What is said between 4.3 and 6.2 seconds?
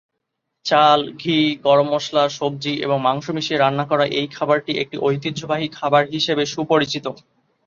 খাবারটি একটি ঐতিহ্যবাহী খাবার